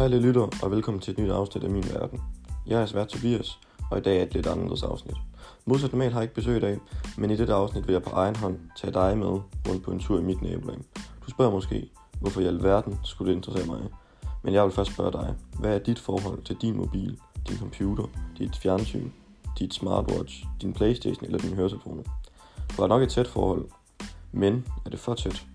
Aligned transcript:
Hej 0.00 0.04
alle 0.04 0.20
lytter, 0.20 0.48
og 0.62 0.70
velkommen 0.70 1.00
til 1.00 1.12
et 1.12 1.18
nyt 1.18 1.30
afsnit 1.30 1.64
af 1.64 1.70
Min 1.70 1.84
Verden. 1.92 2.20
Jeg 2.66 2.82
er 2.82 2.86
svært 2.86 3.08
Tobias, 3.08 3.58
og 3.90 3.98
i 3.98 4.00
dag 4.00 4.18
er 4.18 4.22
et 4.22 4.34
lidt 4.34 4.46
anderledes 4.46 4.82
afsnit. 4.82 5.16
Modsat 5.66 5.92
normalt 5.92 6.12
har 6.12 6.20
jeg 6.20 6.24
ikke 6.24 6.34
besøg 6.34 6.56
i 6.56 6.60
dag, 6.60 6.78
men 7.18 7.30
i 7.30 7.36
dette 7.36 7.54
afsnit 7.54 7.86
vil 7.86 7.92
jeg 7.92 8.02
på 8.02 8.10
egen 8.10 8.36
hånd 8.36 8.58
tage 8.76 8.92
dig 8.92 9.18
med 9.18 9.40
rundt 9.68 9.82
på 9.82 9.90
en 9.90 9.98
tur 9.98 10.18
i 10.18 10.22
mit 10.22 10.42
nabolag. 10.42 10.78
Du 11.26 11.30
spørger 11.30 11.52
måske, 11.52 11.90
hvorfor 12.20 12.40
i 12.40 12.44
alverden 12.46 12.98
skulle 13.04 13.30
det 13.30 13.36
interessere 13.36 13.66
mig? 13.66 13.78
Men 14.42 14.54
jeg 14.54 14.64
vil 14.64 14.72
først 14.72 14.92
spørge 14.92 15.12
dig, 15.12 15.34
hvad 15.58 15.74
er 15.74 15.78
dit 15.78 15.98
forhold 15.98 16.42
til 16.42 16.56
din 16.56 16.76
mobil, 16.76 17.18
din 17.48 17.58
computer, 17.58 18.04
dit 18.38 18.56
fjernsyn, 18.56 19.10
dit 19.58 19.74
smartwatch, 19.74 20.44
din 20.62 20.72
Playstation 20.72 21.24
eller 21.24 21.38
din 21.38 21.54
høretelefoner? 21.54 22.02
Du 22.76 22.82
har 22.82 22.86
nok 22.86 23.02
et 23.02 23.08
tæt 23.08 23.28
forhold, 23.28 23.68
men 24.32 24.66
er 24.86 24.90
det 24.90 24.98
for 24.98 25.14
tæt? 25.14 25.46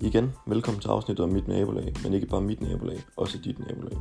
Igen, 0.00 0.32
velkommen 0.46 0.80
til 0.80 0.88
afsnittet 0.88 1.24
om 1.24 1.30
mit 1.30 1.48
nabolag, 1.48 1.92
men 2.02 2.12
ikke 2.12 2.26
bare 2.26 2.40
mit 2.40 2.60
nabolag, 2.60 2.98
også 3.16 3.38
dit 3.44 3.58
nabolag. 3.58 3.98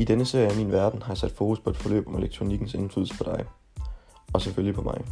I 0.00 0.04
denne 0.04 0.24
serie 0.24 0.46
af 0.46 0.56
Min 0.56 0.72
Verden 0.72 1.02
har 1.02 1.12
jeg 1.12 1.18
sat 1.18 1.32
fokus 1.32 1.60
på 1.60 1.70
et 1.70 1.76
forløb 1.76 2.08
om 2.08 2.16
elektronikkens 2.16 2.74
indflydelse 2.74 3.14
på 3.18 3.24
dig, 3.24 3.44
og 4.32 4.40
selvfølgelig 4.40 4.74
på 4.74 4.82
mig. 4.82 5.04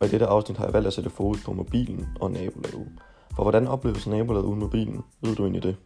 Og 0.00 0.06
i 0.06 0.10
dette 0.10 0.26
afsnit 0.26 0.58
har 0.58 0.64
jeg 0.64 0.74
valgt 0.74 0.86
at 0.86 0.92
sætte 0.92 1.10
fokus 1.10 1.44
på 1.44 1.52
mobilen 1.52 2.08
og 2.20 2.30
nabolaget. 2.30 2.88
For 3.36 3.42
hvordan 3.42 3.68
opleves 3.68 4.06
nabolaget 4.06 4.46
uden 4.46 4.60
mobilen? 4.60 5.04
Ved 5.20 5.36
du 5.36 5.42
egentlig 5.42 5.62
det? 5.62 5.76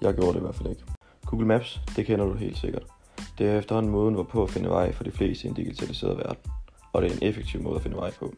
Jeg 0.00 0.14
gjorde 0.14 0.32
det 0.32 0.38
i 0.38 0.42
hvert 0.42 0.54
fald 0.54 0.70
ikke. 0.70 0.82
Google 1.26 1.46
Maps, 1.46 1.80
det 1.96 2.06
kender 2.06 2.24
du 2.24 2.34
helt 2.34 2.58
sikkert. 2.58 2.82
Det 3.38 3.48
er 3.48 3.58
efterhånden 3.58 3.92
måden, 3.92 4.14
hvorpå 4.14 4.42
at 4.42 4.50
finde 4.50 4.68
vej 4.70 4.92
for 4.92 5.04
de 5.04 5.10
fleste 5.10 5.46
i 5.46 5.48
en 5.48 5.54
digitaliseret 5.54 6.16
verden. 6.16 6.52
Og 6.92 7.02
det 7.02 7.10
er 7.10 7.16
en 7.16 7.22
effektiv 7.22 7.62
måde 7.62 7.76
at 7.76 7.82
finde 7.82 7.96
vej 7.96 8.10
på. 8.10 8.34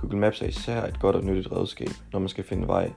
Google 0.00 0.18
Maps 0.18 0.42
er 0.42 0.46
især 0.46 0.84
et 0.84 1.00
godt 1.00 1.16
og 1.16 1.24
nyttigt 1.24 1.52
redskab, 1.52 1.88
når 2.12 2.18
man 2.18 2.28
skal 2.28 2.44
finde 2.44 2.68
vej 2.68 2.92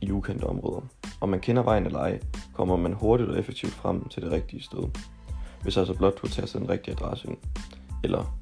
i 0.00 0.10
ukendte 0.10 0.44
områder. 0.44 0.80
Om 1.20 1.28
man 1.28 1.40
kender 1.40 1.62
vejen 1.62 1.86
eller 1.86 1.98
ej, 1.98 2.20
kommer 2.52 2.76
man 2.76 2.92
hurtigt 2.92 3.30
og 3.30 3.38
effektivt 3.38 3.72
frem 3.72 4.08
til 4.08 4.22
det 4.22 4.32
rigtige 4.32 4.62
sted. 4.62 4.84
Hvis 5.62 5.76
altså 5.76 5.94
blot 5.94 6.22
du 6.22 6.28
tager 6.28 6.58
den 6.58 6.68
rigtige 6.68 6.94
adresse 6.94 7.28
ind. 7.28 7.36
Eller, 8.04 8.36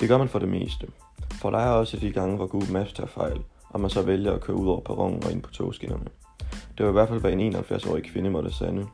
det 0.00 0.08
gør 0.08 0.18
man 0.18 0.28
for 0.28 0.38
det 0.38 0.48
meste. 0.48 0.86
For 1.32 1.50
der 1.50 1.58
er 1.58 1.70
også 1.70 1.96
de 1.96 2.12
gange, 2.12 2.36
hvor 2.36 2.46
Google 2.46 2.72
Maps 2.72 2.92
tager 2.92 3.08
fejl, 3.08 3.40
og 3.68 3.80
man 3.80 3.90
så 3.90 4.02
vælger 4.02 4.32
at 4.32 4.40
køre 4.40 4.56
ud 4.56 4.68
over 4.68 4.80
perronen 4.80 5.24
og 5.24 5.32
ind 5.32 5.42
på 5.42 5.50
togskinnerne. 5.50 6.06
Det 6.78 6.86
var 6.86 6.88
i 6.88 6.92
hvert 6.92 7.08
fald, 7.08 7.20
hvad 7.20 7.32
en 7.32 7.54
71-årig 7.54 8.04
kvinde 8.04 8.30
måtte 8.30 8.52
sande, 8.52 8.86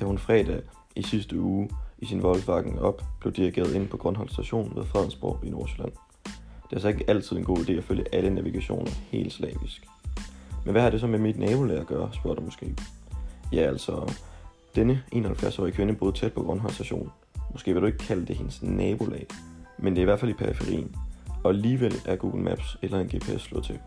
da 0.00 0.04
hun 0.04 0.18
fredag 0.18 0.60
i 0.96 1.02
sidste 1.02 1.40
uge 1.40 1.70
i 1.98 2.06
sin 2.06 2.22
Volkswagen 2.22 2.78
op 2.78 3.02
blev 3.20 3.32
dirigeret 3.32 3.74
ind 3.74 3.88
på 3.88 3.96
Grundhold 3.96 4.28
station 4.28 4.72
ved 4.76 4.84
Fredensborg 4.84 5.44
i 5.44 5.50
Nordsjælland. 5.50 5.92
Det 6.70 6.76
er 6.76 6.80
så 6.80 6.88
ikke 6.88 7.04
altid 7.10 7.36
en 7.36 7.44
god 7.44 7.58
idé 7.58 7.72
at 7.72 7.84
følge 7.84 8.04
alle 8.12 8.30
navigationer 8.30 8.90
helt 9.10 9.32
slavisk. 9.32 9.86
Men 10.64 10.72
hvad 10.72 10.82
har 10.82 10.90
det 10.90 11.00
så 11.00 11.06
med 11.06 11.18
mit 11.18 11.38
nabolag 11.38 11.78
at 11.78 11.86
gøre, 11.86 12.10
spørger 12.12 12.36
du 12.36 12.42
måske. 12.42 12.74
Ja, 13.52 13.60
altså, 13.60 14.14
denne 14.74 15.02
71-årige 15.14 15.72
kvinde 15.72 15.94
boede 15.94 16.16
tæt 16.16 16.32
på 16.32 16.42
Grønholm 16.42 16.74
station. 16.74 17.10
Måske 17.52 17.72
vil 17.72 17.82
du 17.82 17.86
ikke 17.86 17.98
kalde 17.98 18.26
det 18.26 18.36
hendes 18.36 18.62
nabolag, 18.62 19.26
men 19.78 19.92
det 19.92 19.98
er 20.00 20.02
i 20.02 20.04
hvert 20.04 20.20
fald 20.20 20.30
i 20.30 20.34
periferien. 20.34 20.96
Og 21.44 21.50
alligevel 21.50 21.94
er 22.04 22.16
Google 22.16 22.42
Maps 22.42 22.76
eller 22.82 23.00
en 23.00 23.06
GPS 23.06 23.42
slået 23.42 23.64
til. 23.64 23.78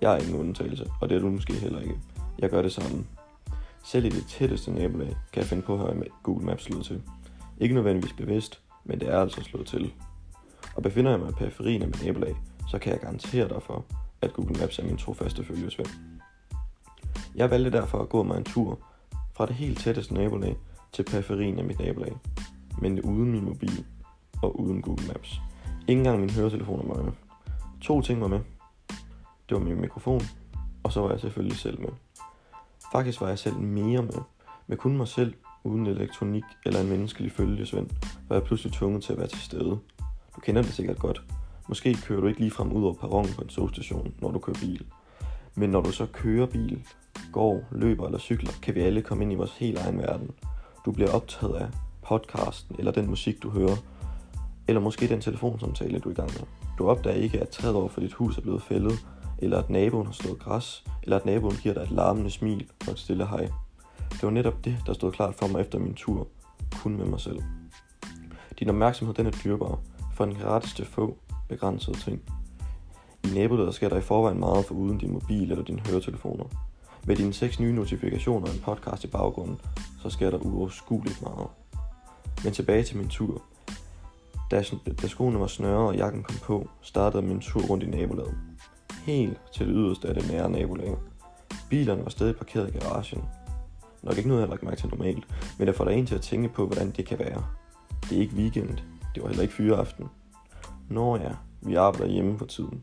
Jeg 0.00 0.14
er 0.14 0.18
ingen 0.18 0.40
undtagelse, 0.40 0.90
og 1.00 1.08
det 1.08 1.16
er 1.16 1.20
du 1.20 1.30
måske 1.30 1.52
heller 1.52 1.80
ikke. 1.80 1.94
Jeg 2.38 2.50
gør 2.50 2.62
det 2.62 2.72
samme. 2.72 3.06
Selv 3.84 4.04
i 4.04 4.08
det 4.08 4.24
tætteste 4.28 4.70
nabolag 4.70 5.16
kan 5.32 5.40
jeg 5.40 5.44
finde 5.44 5.62
på 5.62 5.74
at 5.74 5.78
høre 5.78 5.94
med 5.94 6.06
Google 6.22 6.46
Maps 6.46 6.62
slået 6.62 6.84
til. 6.84 7.02
Ikke 7.60 7.74
nødvendigvis 7.74 8.12
bevidst, 8.12 8.60
men 8.84 9.00
det 9.00 9.08
er 9.08 9.20
altså 9.20 9.42
slået 9.42 9.66
til. 9.66 9.92
Og 10.76 10.82
befinder 10.82 11.10
jeg 11.10 11.20
mig 11.20 11.28
i 11.28 11.32
periferien 11.32 11.82
af 11.82 11.88
mit 11.88 12.04
nabolag, 12.04 12.36
så 12.68 12.78
kan 12.78 12.92
jeg 12.92 13.00
garantere 13.00 13.48
dig 13.48 13.62
for, 13.62 13.84
at 14.22 14.32
Google 14.32 14.60
Maps 14.60 14.78
er 14.78 14.84
min 14.84 14.96
trofaste 14.96 15.44
følgesvend. 15.44 15.88
Jeg 17.34 17.50
valgte 17.50 17.70
derfor 17.70 17.98
at 17.98 18.08
gå 18.08 18.22
mig 18.22 18.36
en 18.36 18.44
tur 18.44 18.78
fra 19.36 19.46
det 19.46 19.54
helt 19.54 19.78
tætteste 19.78 20.14
nabolag 20.14 20.56
til 20.92 21.02
periferien 21.02 21.58
af 21.58 21.64
mit 21.64 21.78
nabolag, 21.78 22.16
men 22.80 23.00
uden 23.00 23.32
min 23.32 23.44
mobil 23.44 23.84
og 24.42 24.60
uden 24.60 24.82
Google 24.82 25.06
Maps. 25.06 25.40
Ingen 25.88 26.06
engang 26.06 26.20
min 26.20 26.30
høretelefon 26.30 26.88
var 26.88 27.02
med. 27.02 27.12
To 27.80 28.00
ting 28.00 28.20
var 28.20 28.28
med. 28.28 28.40
Det 29.48 29.56
var 29.56 29.58
min 29.58 29.80
mikrofon, 29.80 30.20
og 30.82 30.92
så 30.92 31.00
var 31.00 31.10
jeg 31.10 31.20
selvfølgelig 31.20 31.58
selv 31.58 31.80
med. 31.80 31.90
Faktisk 32.92 33.20
var 33.20 33.28
jeg 33.28 33.38
selv 33.38 33.56
mere 33.56 34.02
med. 34.02 34.20
Med 34.66 34.76
kun 34.76 34.96
mig 34.96 35.08
selv, 35.08 35.34
uden 35.64 35.86
elektronik 35.86 36.44
eller 36.66 36.80
en 36.80 36.88
menneskelig 36.88 37.32
følgesvend, 37.32 37.90
var 38.28 38.36
jeg 38.36 38.42
pludselig 38.42 38.72
tvunget 38.72 39.02
til 39.02 39.12
at 39.12 39.18
være 39.18 39.28
til 39.28 39.40
stede 39.40 39.78
du 40.36 40.40
kender 40.40 40.62
det 40.62 40.72
sikkert 40.72 40.98
godt. 40.98 41.22
Måske 41.68 41.94
kører 41.94 42.20
du 42.20 42.26
ikke 42.26 42.40
lige 42.40 42.50
frem 42.50 42.72
ud 42.72 42.84
over 42.84 42.94
perronen 42.94 43.32
på 43.34 43.42
en 43.42 43.48
togstation, 43.48 44.14
når 44.20 44.30
du 44.30 44.38
kører 44.38 44.58
bil. 44.60 44.86
Men 45.54 45.70
når 45.70 45.80
du 45.80 45.92
så 45.92 46.06
kører 46.06 46.46
bil, 46.46 46.86
går, 47.32 47.64
løber 47.70 48.06
eller 48.06 48.18
cykler, 48.18 48.52
kan 48.62 48.74
vi 48.74 48.80
alle 48.80 49.02
komme 49.02 49.24
ind 49.24 49.32
i 49.32 49.36
vores 49.36 49.56
helt 49.56 49.78
egen 49.78 49.98
verden. 49.98 50.30
Du 50.84 50.92
bliver 50.92 51.12
optaget 51.12 51.54
af 51.54 51.68
podcasten 52.02 52.76
eller 52.78 52.92
den 52.92 53.06
musik, 53.06 53.42
du 53.42 53.50
hører, 53.50 53.76
eller 54.68 54.80
måske 54.80 55.08
den 55.08 55.20
telefonsamtale, 55.20 55.98
du 55.98 56.08
er 56.08 56.12
i 56.12 56.16
gang 56.16 56.30
med. 56.32 56.46
Du 56.78 56.88
opdager 56.88 57.16
ikke, 57.16 57.40
at 57.40 57.48
træet 57.48 57.74
over 57.74 57.88
for 57.88 58.00
dit 58.00 58.12
hus 58.12 58.38
er 58.38 58.42
blevet 58.42 58.62
fældet, 58.62 59.06
eller 59.38 59.58
at 59.58 59.70
naboen 59.70 60.06
har 60.06 60.12
slået 60.12 60.38
græs, 60.38 60.84
eller 61.02 61.16
at 61.16 61.26
naboen 61.26 61.56
giver 61.56 61.74
dig 61.74 61.82
et 61.82 61.90
larmende 61.90 62.30
smil 62.30 62.66
og 62.86 62.92
et 62.92 62.98
stille 62.98 63.26
hej. 63.26 63.50
Det 64.12 64.22
var 64.22 64.30
netop 64.30 64.64
det, 64.64 64.76
der 64.86 64.92
stod 64.92 65.12
klart 65.12 65.34
for 65.34 65.46
mig 65.46 65.60
efter 65.60 65.78
min 65.78 65.94
tur, 65.94 66.28
kun 66.82 66.96
med 66.96 67.06
mig 67.06 67.20
selv. 67.20 67.42
Din 68.58 68.68
opmærksomhed 68.68 69.14
den 69.14 69.26
er 69.26 69.30
dyrbar, 69.30 69.78
for 70.16 70.24
en 70.24 70.34
gratis 70.34 70.74
til 70.74 70.84
få 70.86 71.16
begrænsede 71.48 71.98
ting. 71.98 72.22
I 73.24 73.28
nabolaget 73.34 73.74
sker 73.74 73.88
der 73.88 73.96
i 73.96 74.00
forvejen 74.00 74.40
meget 74.40 74.64
for 74.64 74.74
uden 74.74 74.98
din 74.98 75.12
mobil 75.12 75.50
eller 75.50 75.64
dine 75.64 75.80
høretelefoner. 75.80 76.44
Med 77.06 77.16
dine 77.16 77.32
seks 77.32 77.60
nye 77.60 77.72
notifikationer 77.72 78.46
og 78.46 78.54
en 78.54 78.60
podcast 78.60 79.04
i 79.04 79.06
baggrunden, 79.06 79.60
så 80.02 80.10
sker 80.10 80.30
der 80.30 80.38
uoverskueligt 80.38 81.22
meget. 81.22 81.48
Men 82.44 82.52
tilbage 82.52 82.82
til 82.82 82.96
min 82.96 83.08
tur. 83.08 83.42
Da, 84.50 84.64
da 85.02 85.06
skoene 85.06 85.40
var 85.40 85.46
snørre 85.46 85.88
og 85.88 85.96
jakken 85.96 86.22
kom 86.22 86.36
på, 86.42 86.68
startede 86.82 87.22
min 87.22 87.40
tur 87.40 87.60
rundt 87.60 87.84
i 87.84 87.86
nabolaget. 87.86 88.34
Helt 89.04 89.40
til 89.54 89.66
det 89.66 89.74
yderste 89.76 90.08
af 90.08 90.14
det 90.14 90.30
nære 90.30 90.50
nabolag. 90.50 90.96
Bilerne 91.70 92.02
var 92.02 92.10
stadig 92.10 92.36
parkeret 92.36 92.74
i 92.74 92.78
garagen. 92.78 93.24
Nok 94.02 94.16
ikke 94.16 94.28
noget, 94.28 94.40
jeg 94.40 94.48
har 94.48 94.54
lagt 94.54 94.62
mærke 94.62 94.76
til 94.76 94.88
normalt, 94.88 95.26
men 95.58 95.66
det 95.66 95.76
får 95.76 95.84
dig 95.84 95.94
en 95.94 96.06
til 96.06 96.14
at 96.14 96.20
tænke 96.20 96.48
på, 96.48 96.66
hvordan 96.66 96.90
det 96.90 97.06
kan 97.06 97.18
være. 97.18 97.44
Det 98.02 98.16
er 98.16 98.20
ikke 98.20 98.34
weekend, 98.34 98.78
det 99.16 99.22
var 99.22 99.28
heller 99.28 99.42
ikke 99.42 99.54
fyreaften. 99.54 100.06
Nå 100.88 101.16
ja, 101.16 101.32
vi 101.62 101.74
arbejder 101.74 102.12
hjemme 102.12 102.38
for 102.38 102.46
tiden. 102.46 102.82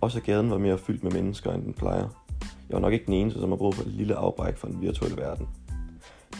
Også 0.00 0.20
gaden 0.20 0.50
var 0.50 0.58
mere 0.58 0.78
fyldt 0.78 1.04
med 1.04 1.12
mennesker, 1.12 1.52
end 1.52 1.64
den 1.64 1.74
plejer. 1.74 2.08
Jeg 2.40 2.74
var 2.74 2.78
nok 2.78 2.92
ikke 2.92 3.06
den 3.06 3.14
eneste, 3.14 3.40
som 3.40 3.48
har 3.48 3.56
brug 3.56 3.74
for 3.74 3.82
et 3.82 3.88
lille 3.88 4.14
afbræk 4.14 4.56
fra 4.56 4.68
den 4.68 4.80
virtuelle 4.80 5.16
verden. 5.16 5.48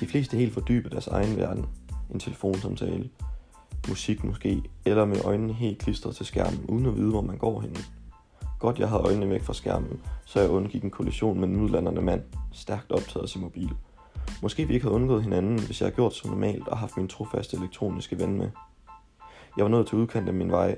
De 0.00 0.06
fleste 0.06 0.36
helt 0.36 0.52
fordybet 0.52 0.92
deres 0.92 1.06
egen 1.06 1.36
verden. 1.36 1.66
En 2.10 2.20
telefonsamtale, 2.20 3.10
musik 3.88 4.24
måske, 4.24 4.62
eller 4.84 5.04
med 5.04 5.24
øjnene 5.24 5.52
helt 5.52 5.78
klistret 5.78 6.16
til 6.16 6.26
skærmen, 6.26 6.64
uden 6.68 6.86
at 6.86 6.96
vide, 6.96 7.10
hvor 7.10 7.20
man 7.20 7.38
går 7.38 7.60
hen. 7.60 7.76
Godt 8.58 8.78
jeg 8.78 8.88
havde 8.88 9.02
øjnene 9.02 9.30
væk 9.30 9.42
fra 9.42 9.54
skærmen, 9.54 10.00
så 10.24 10.40
jeg 10.40 10.50
undgik 10.50 10.84
en 10.84 10.90
kollision 10.90 11.40
med 11.40 11.48
en 11.48 11.60
udlanderne 11.60 12.00
mand, 12.00 12.22
stærkt 12.52 12.92
optaget 12.92 13.22
af 13.22 13.28
sin 13.28 13.42
mobil. 13.42 13.70
Måske 14.42 14.66
vi 14.66 14.74
ikke 14.74 14.84
havde 14.84 14.94
undgået 14.94 15.22
hinanden, 15.22 15.58
hvis 15.66 15.80
jeg 15.80 15.86
havde 15.86 15.94
gjort 15.94 16.14
som 16.14 16.30
normalt 16.30 16.68
og 16.68 16.78
haft 16.78 16.96
min 16.96 17.08
trofaste 17.08 17.56
elektroniske 17.56 18.18
ven 18.18 18.38
med. 18.38 18.50
Jeg 19.56 19.64
var 19.64 19.68
nået 19.68 19.86
til 19.86 19.98
udkanten 19.98 20.28
af 20.28 20.34
min 20.34 20.50
vej, 20.50 20.76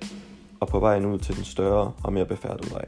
og 0.61 0.69
på 0.69 0.81
vejen 0.81 1.07
ud 1.07 1.19
til 1.19 1.37
den 1.37 1.45
større 1.45 1.93
og 2.05 2.13
mere 2.13 2.27
befærdede 2.27 2.71
vej. 2.71 2.85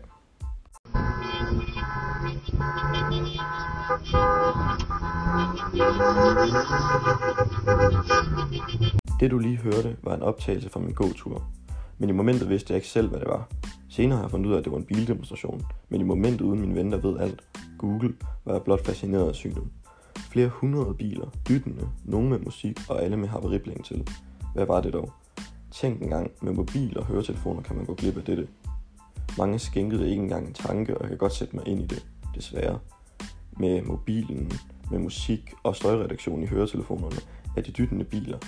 Det 9.21 9.31
du 9.31 9.39
lige 9.39 9.57
hørte 9.57 9.97
var 10.03 10.15
en 10.15 10.23
optagelse 10.23 10.69
fra 10.71 10.81
min 10.81 10.95
gåtur, 10.95 11.43
men 11.99 12.09
i 12.09 12.13
momentet 12.13 12.49
vidste 12.49 12.73
jeg 12.73 12.77
ikke 12.77 12.89
selv, 12.89 13.09
hvad 13.09 13.21
det 13.21 13.29
var. 13.29 13.49
Senere 13.89 14.17
har 14.17 14.25
jeg 14.25 14.31
fundet 14.31 14.47
ud 14.47 14.55
af, 14.55 14.59
at 14.59 14.65
det 14.65 14.73
var 14.73 14.79
en 14.79 14.85
bildemonstration, 14.85 15.63
men 15.89 16.01
i 16.01 16.05
momentet 16.05 16.41
uden 16.41 16.61
min 16.61 16.75
ven, 16.75 16.93
der 16.93 16.99
ved 16.99 17.19
alt, 17.19 17.43
Google, 17.79 18.15
var 18.45 18.53
jeg 18.53 18.63
blot 18.63 18.87
fascineret 18.87 19.29
af 19.29 19.35
synet. 19.35 19.65
Flere 20.17 20.49
hundrede 20.49 20.95
biler, 20.95 21.27
dyttende, 21.49 21.89
nogle 22.05 22.29
med 22.29 22.39
musik 22.39 22.79
og 22.89 23.03
alle 23.03 23.17
med 23.17 23.29
haveribling 23.29 23.85
til. 23.85 24.09
Hvad 24.55 24.67
var 24.67 24.81
det 24.81 24.93
dog? 24.93 25.13
Tænk 25.81 26.03
engang, 26.03 26.31
med 26.43 26.53
mobil 26.53 26.99
og 26.99 27.07
høretelefoner 27.07 27.63
kan 27.63 27.77
man 27.77 27.85
gå 27.85 27.95
glip 27.95 28.17
af 28.17 28.25
dette. 28.25 28.49
Mange 29.39 29.59
skænkede 29.59 30.11
ikke 30.11 30.23
engang 30.23 30.47
en 30.47 30.55
tanke, 30.55 30.99
og 30.99 31.03
jeg 31.03 31.09
kan 31.09 31.19
godt 31.19 31.33
sætte 31.33 31.57
mig 31.57 31.69
ind 31.69 31.81
i 31.81 31.87
det, 31.87 32.07
desværre. 32.35 32.79
Med 33.57 33.83
mobilen, 33.83 34.53
med 34.91 34.99
musik 34.99 35.53
og 35.63 35.77
støjreduktion 35.77 36.43
i 36.43 36.47
høretelefonerne, 36.47 37.17
er 37.57 37.61
de 37.61 37.73
dyttende 37.73 38.05
biler 38.05 38.39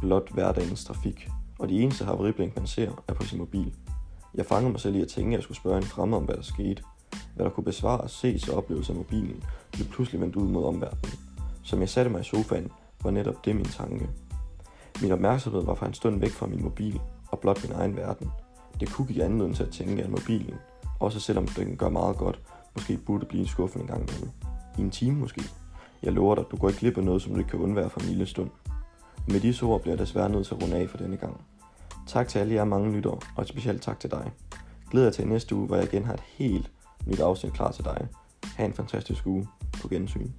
blot 0.00 0.32
hverdagens 0.32 0.84
trafik, 0.84 1.28
og 1.58 1.68
de 1.68 1.80
eneste 1.80 2.04
havariblink, 2.04 2.56
man 2.56 2.66
ser, 2.66 3.04
er 3.08 3.14
på 3.14 3.24
sin 3.24 3.38
mobil. 3.38 3.74
Jeg 4.34 4.46
fangede 4.46 4.70
mig 4.70 4.80
selv 4.80 4.96
i 4.96 5.00
at 5.00 5.08
tænke, 5.08 5.28
at 5.28 5.34
jeg 5.34 5.42
skulle 5.42 5.58
spørge 5.58 5.76
en 5.76 5.82
fremmed 5.82 6.16
om, 6.16 6.24
hvad 6.24 6.36
der 6.36 6.42
skete. 6.42 6.82
Hvad 7.34 7.44
der 7.44 7.50
kunne 7.50 7.64
besvare, 7.64 8.08
ses 8.08 8.48
og 8.48 8.56
opleves 8.56 8.88
af 8.88 8.94
mobilen, 8.94 9.42
blev 9.72 9.86
pludselig 9.86 10.20
vendt 10.20 10.36
ud 10.36 10.48
mod 10.48 10.64
omverdenen. 10.64 11.18
Som 11.62 11.80
jeg 11.80 11.88
satte 11.88 12.10
mig 12.10 12.20
i 12.20 12.24
sofaen, 12.24 12.70
var 13.02 13.10
netop 13.10 13.44
det 13.44 13.56
min 13.56 13.64
tanke. 13.64 14.08
Min 15.02 15.12
opmærksomhed 15.12 15.64
var 15.64 15.74
for 15.74 15.86
en 15.86 15.94
stund 15.94 16.20
væk 16.20 16.30
fra 16.30 16.46
min 16.46 16.62
mobil 16.62 17.00
og 17.28 17.38
blot 17.38 17.68
min 17.68 17.72
egen 17.72 17.96
verden. 17.96 18.30
Det 18.80 18.92
kunne 18.92 19.06
give 19.06 19.24
anledning 19.24 19.56
til 19.56 19.62
at 19.62 19.70
tænke, 19.70 20.02
at 20.02 20.10
mobilen, 20.10 20.54
også 21.00 21.20
selvom 21.20 21.46
den 21.46 21.76
gør 21.76 21.88
meget 21.88 22.16
godt, 22.16 22.40
måske 22.74 22.96
burde 22.96 23.26
blive 23.26 23.40
en 23.40 23.46
skuffende 23.46 23.82
en 23.82 23.88
gang 23.88 24.10
imellem. 24.10 24.30
I 24.78 24.80
en 24.80 24.90
time 24.90 25.16
måske. 25.16 25.42
Jeg 26.02 26.12
lover 26.12 26.34
dig, 26.34 26.44
du 26.50 26.56
går 26.56 26.68
ikke 26.68 26.80
glip 26.80 26.98
af 26.98 27.04
noget, 27.04 27.22
som 27.22 27.32
du 27.32 27.38
ikke 27.38 27.50
kan 27.50 27.60
undvære 27.60 27.90
for 27.90 28.00
en 28.00 28.06
lille 28.06 28.26
stund. 28.26 28.50
Med 29.28 29.40
disse 29.40 29.64
ord 29.64 29.80
bliver 29.80 29.92
jeg 29.92 29.98
desværre 29.98 30.28
nødt 30.28 30.46
til 30.46 30.54
at 30.54 30.62
runde 30.62 30.76
af 30.76 30.88
for 30.90 30.98
denne 30.98 31.16
gang. 31.16 31.40
Tak 32.06 32.28
til 32.28 32.38
alle 32.38 32.54
jer 32.54 32.64
mange 32.64 32.92
lyttere, 32.92 33.18
og 33.36 33.42
et 33.42 33.48
specielt 33.48 33.82
tak 33.82 34.00
til 34.00 34.10
dig. 34.10 34.32
Glæder 34.90 35.06
jeg 35.06 35.14
til 35.14 35.28
næste 35.28 35.54
uge, 35.54 35.66
hvor 35.66 35.76
jeg 35.76 35.84
igen 35.84 36.04
har 36.04 36.14
et 36.14 36.22
helt 36.26 36.70
nyt 37.06 37.20
afsnit 37.20 37.52
klar 37.52 37.70
til 37.70 37.84
dig. 37.84 38.08
Ha' 38.56 38.64
en 38.64 38.72
fantastisk 38.72 39.26
uge. 39.26 39.48
På 39.82 39.88
gensyn. 39.88 40.30